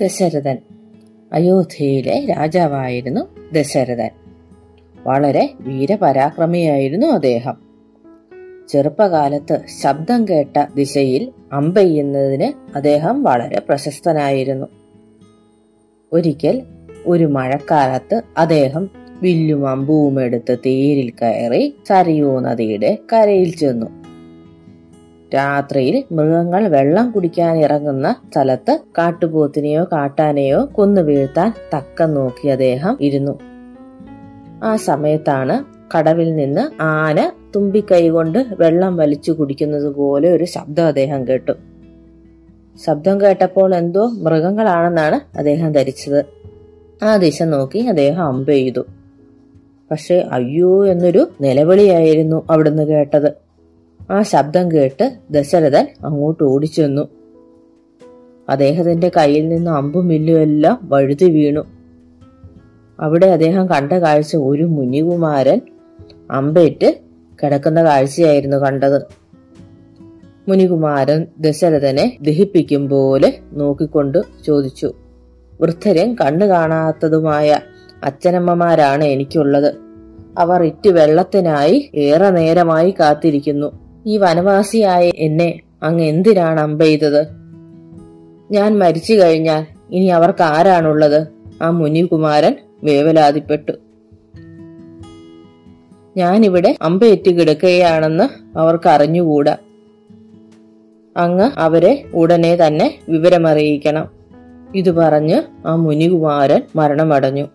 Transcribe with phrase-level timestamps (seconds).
[0.00, 0.58] ദശരഥൻ.
[1.32, 3.20] അയോധ്യയിലെ രാജാവായിരുന്നു
[3.52, 4.10] ദശരഥൻ.
[5.06, 7.54] വളരെ വീരപരാക്രമിയായിരുന്നു അദ്ദേഹം.
[8.68, 14.66] ചെറുപ്പകാലത്ത് ശബ്ദം കേട്ട ദിശയിൽ അമ്പെയ്യുന്നതിന് അദ്ദേഹം വളരെ പ്രശസ്തനായിരുന്നു.
[16.12, 16.62] ഒരിക്കൽ
[17.06, 18.90] ഒരു മഴക്കാലത്ത് അദ്ദേഹം
[19.22, 23.99] വില്ലും അമ്പുവും എടുത്ത് തേരിൽ കയറി സരയൂ നദിയുടെ കരയിൽ ചെന്നു.
[25.34, 33.38] രാത്രിയിൽ മൃഗങ്ങൾ വെള്ളം കുടിക്കാൻ ഇറങ്ങുന്ന സ്ഥലത്ത് കാട്ടുപോത്തിനെയോ കാട്ടാനെയോ കൊന്നു വീഴ്ത്താൻ തക്കം നോക്കി അദ്ദേഹം ഇരുന്നു.
[34.62, 35.64] ആ സമയത്താണ്
[35.98, 41.52] കടവിൽ നിന്ന് ആന തുമ്പിക്കൈ കൊണ്ട് വെള്ളം വലിച്ചു കുടിക്കുന്നത് പോലെ ഒരു ശബ്ദം അദ്ദേഹം കേട്ടു.
[42.86, 46.24] ശബ്ദം കേട്ടപ്പോൾ എന്തോ മൃഗങ്ങളാണെന്നാണ് അദ്ദേഹം ധരിച്ചത്.
[47.04, 48.80] ആ ദിശ നോക്കി അദ്ദേഹം അമ്പെയ്തു.
[49.90, 53.49] പക്ഷെ അയ്യോ എന്നൊരു നിലവിളിയായിരുന്നു അവിടുന്ന് കേട്ടത്.
[54.10, 57.08] ആ ശബ്ദം കേട്ട് ദശരഥൻ അങ്ങോട്ട് ഓടിച്ചെന്നു.
[58.48, 61.64] അദ്ദേഹത്തിന്റെ കയ്യിൽ നിന്ന് അമ്പും വില്ലും എല്ലാം വഴുതി വീണു.
[63.00, 65.60] അവിടെ അദ്ദേഹം കണ്ട കാഴ്ച ഒരു മുനികുമാരൻ
[66.30, 66.98] അമ്പേറ്റ്
[67.42, 69.02] കിടക്കുന്ന കാഴ്ചയായിരുന്നു കണ്ടത്.
[70.48, 74.92] മുനികുമാരൻ ദശരഥനെ ദഹിപ്പിക്കും പോലെ നോക്കിക്കൊണ്ട് ചോദിച്ചു.
[75.60, 77.60] വൃദ്ധരും കണ്ണു കാണാത്തതുമായ
[78.04, 79.74] അച്ഛനമ്മമാരാണ് എനിക്കുള്ളത്.
[80.38, 83.89] അവർ ഇറ്റ് വെള്ളത്തിനായി ഏറെ നേരമായി കാത്തിരിക്കുന്നു.
[84.06, 87.26] ഈ വനവാസിയായ എന്നെ അങ്ങ് എന്തിനാണ് അമ്പെയ്തത്?
[88.50, 91.26] ഞാൻ മരിച്ചു കഴിഞ്ഞാൽ ഇനി അവർക്ക് ആരാണുള്ളത്?
[91.62, 93.72] ആ മുനികുമാരൻ വേവലാതിപ്പെട്ടു.
[96.16, 99.56] ഞാനിവിടെ അമ്പയേറ്റ് കിടക്കുകയാണെന്ന് അവർക്ക് അറിഞ്ഞുകൂടാ
[101.16, 104.08] അങ്ങ് അവരെ ഉടനെ തന്നെ വിവരമറിയിക്കണം.
[104.74, 107.46] ഇത് പറഞ്ഞ് ആ മുനികുമാരൻ മരണമടഞ്ഞു.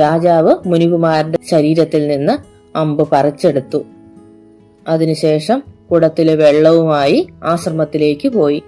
[0.00, 3.84] രാജാവ് മുനികുമാരന്റെ ശരീരത്തിൽ നിന്ന് അമ്പ് പറിച്ചെടുത്തു.
[4.88, 8.62] അതിനുശേഷം കുടത്തിലെ വെള്ളവുമായി ആശ്രമത്തിലേക്ക് പോയി.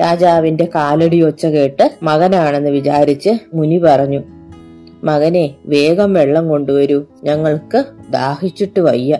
[0.00, 4.22] രാജാവിന്റെ കാലടി ഒച്ച കേട്ട് മകനാണെന്ന് വിചാരിച്ച് മുനി പറഞ്ഞു
[5.04, 7.04] മകനെ വേഗം വെള്ളം കൊണ്ടുവരൂ.
[7.24, 9.18] ഞങ്ങൾക്ക് ദാഹിച്ചിട്ട് വയ്യ.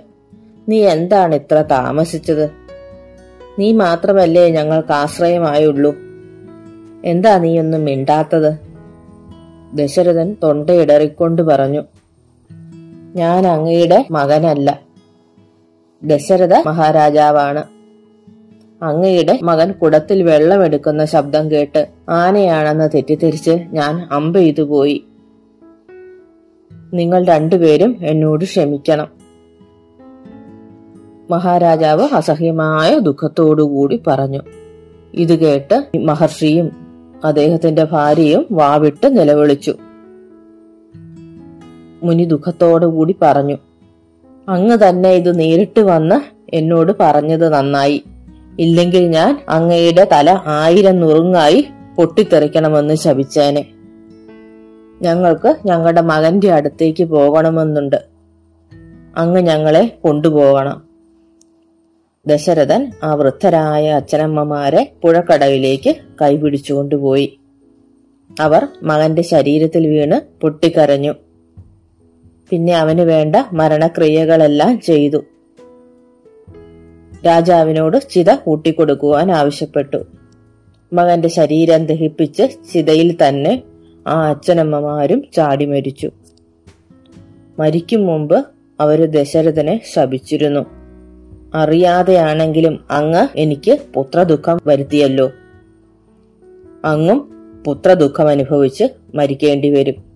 [0.69, 2.51] നീ എന്താണ് ഇത്ര താമസിച്ചത്?
[3.59, 5.95] നീ മാത്രമല്ലേ ഞങ്ങൾക്ക് ആശ്രയമായുള്ളൂ.
[7.05, 8.59] എന്താ നീ ഒന്നും മിണ്ടാത്തത്?
[9.75, 11.85] ദശരഥൻ തൊണ്ടയിടറിക്കൊണ്ട് പറഞ്ഞു
[13.17, 14.88] ഞാൻ അങ്ങയുടെ മകനല്ല.
[16.03, 17.65] ദശരഥ മഹാരാജാവാണ്.
[18.85, 25.05] അങ്ങയുടെ മകൻ കുടത്തിൽ വെള്ളമെടുക്കുന്ന ശബ്ദം കേട്ട് ആനയാണെന്ന് തെറ്റിദ്ധരിച്ച് ഞാൻ അമ്പെയ്തു പോയി.
[26.95, 29.09] നിങ്ങൾ രണ്ടുപേരും എന്നോട് ക്ഷമിക്കണം.
[31.31, 34.41] മഹാരാജാവ് അസഹ്യമായ ദുഃഖത്തോടുകൂടി പറഞ്ഞു.
[35.15, 36.71] ഇത് കേട്ട് മഹർഷിയും
[37.25, 39.75] അദ്ദേഹത്തിന്റെ ഭാര്യയും വാവിട്ട് നിലവിളിച്ചു.
[42.03, 43.57] മുനി ദുഃഖത്തോടുകൂടി പറഞ്ഞു.
[44.49, 46.21] അങ്ങ് തന്നെ ഇത് നേരിട്ട് വന്ന്
[46.57, 48.05] എന്നോട് പറഞ്ഞത് നന്നായി.
[48.59, 51.65] ഇല്ലെങ്കിൽ ഞാൻ അങ്ങയുടെ തല ആയിരം നുറുങ്ങായി
[51.97, 53.67] പൊട്ടിത്തെറിക്കണമെന്ന് ശപിച്ചേനെ.
[55.03, 58.05] ഞങ്ങൾക്ക് ഞങ്ങളുടെ മകന്റെ അടുത്തേക്ക് പോകണമെന്നുണ്ട്.
[59.17, 60.83] അങ്ങ് ഞങ്ങളെ കൊണ്ടുപോകണം.
[62.27, 67.39] ദശരഥൻ ആ വൃദ്ധരായ അച്ഛനമ്മമാരെ പുഴക്കടവിലേക്ക് കൈപിടിച്ചുകൊണ്ടുപോയി.
[68.41, 71.15] അവർ മകന്റെ ശരീരത്തിൽ വീണ് പൊട്ടിക്കരഞ്ഞു.
[72.51, 75.25] പിന്നെ അവന് വേണ്ട മരണക്രിയകളെല്ലാം ചെയ്തു.
[77.27, 80.07] രാജാവിനോട് ചിത കൂട്ടിക്കൊടുക്കുവാൻ ആവശ്യപ്പെട്ടു.
[80.93, 83.63] മകന്റെ ശരീരം ദഹിപ്പിച്ച് ചിതയിൽ തന്നെ
[84.07, 86.11] ആ അച്ഛനമ്മമാരും ചാടി മരിച്ചു.
[87.59, 88.45] മരിക്കും മുമ്പ്
[88.81, 90.67] അവർ ദശരഥനെ ശപിച്ചിരുന്നു.
[91.55, 95.31] അറിയാതെയാണെങ്കിലും അങ്ങ് എനിക്ക് പുത്രദുഃഖം വരുത്തിയല്ലോ.
[96.85, 97.31] അങ്ങും
[97.67, 100.08] പുത്രദുഃഖം അനുഭവിച്ച് മരിക്കേണ്ടി വരും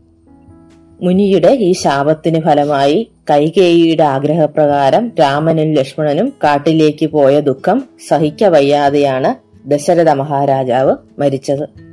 [1.02, 9.34] മുനിയുടെ ഈ ശാപത്തിന് ഫലമായി കൈകേയിയുടെ ആഗ്രഹപ്രകാരം രാമനും ലക്ഷ്മണനും കാട്ടിലേക്ക് പോയ ദുഃഖം സഹിക്കവയ്യാതെയാണ്
[9.68, 11.91] ദശരഥ മഹാരാജാവ് മരിച്ചത്.